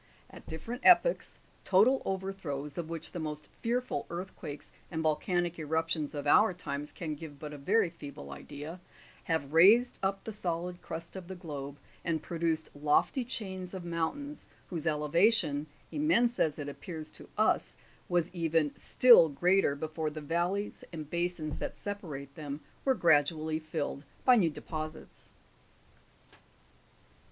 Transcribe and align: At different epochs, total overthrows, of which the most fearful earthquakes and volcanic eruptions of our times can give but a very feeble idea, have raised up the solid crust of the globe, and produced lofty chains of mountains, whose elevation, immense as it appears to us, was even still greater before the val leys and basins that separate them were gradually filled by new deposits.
At 0.31 0.47
different 0.47 0.81
epochs, 0.83 1.37
total 1.63 2.01
overthrows, 2.05 2.75
of 2.79 2.89
which 2.89 3.11
the 3.11 3.19
most 3.19 3.47
fearful 3.61 4.07
earthquakes 4.09 4.71
and 4.89 5.03
volcanic 5.03 5.59
eruptions 5.59 6.15
of 6.15 6.25
our 6.25 6.55
times 6.55 6.91
can 6.91 7.13
give 7.13 7.37
but 7.37 7.53
a 7.53 7.57
very 7.59 7.91
feeble 7.91 8.31
idea, 8.31 8.79
have 9.25 9.53
raised 9.53 9.99
up 10.01 10.23
the 10.23 10.33
solid 10.33 10.81
crust 10.81 11.15
of 11.15 11.27
the 11.27 11.35
globe, 11.35 11.77
and 12.03 12.23
produced 12.23 12.71
lofty 12.73 13.23
chains 13.23 13.75
of 13.75 13.85
mountains, 13.85 14.47
whose 14.71 14.87
elevation, 14.87 15.67
immense 15.91 16.39
as 16.39 16.57
it 16.57 16.67
appears 16.67 17.11
to 17.11 17.29
us, 17.37 17.77
was 18.09 18.31
even 18.33 18.71
still 18.75 19.29
greater 19.29 19.75
before 19.75 20.09
the 20.09 20.19
val 20.19 20.53
leys 20.53 20.83
and 20.91 21.11
basins 21.11 21.59
that 21.59 21.77
separate 21.77 22.33
them 22.33 22.61
were 22.85 22.95
gradually 22.95 23.59
filled 23.59 24.03
by 24.25 24.35
new 24.35 24.49
deposits. 24.49 25.29